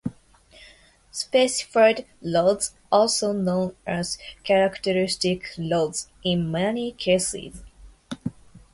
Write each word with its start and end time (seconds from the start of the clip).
Specified 1.11 2.07
Loads 2.23 2.73
also 2.91 3.33
known 3.33 3.75
as 3.85 4.17
Characteristic 4.43 5.51
loads 5.59 6.07
in 6.23 6.49
many 6.49 6.93
cases. 6.93 7.61